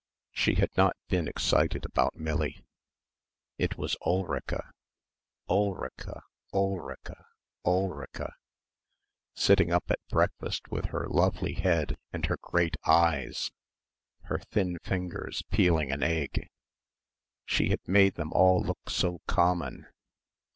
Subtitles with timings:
[0.31, 2.65] She had not been excited about Millie.
[3.59, 4.71] It was Ulrica,
[5.47, 6.23] Ulrica...
[6.51, 7.27] Ulrica...
[7.63, 8.33] Ulrica...
[9.35, 13.51] sitting up at breakfast with her lovely head and her great eyes
[14.23, 16.47] her thin fingers peeling an egg....
[17.45, 19.85] She had made them all look so "common."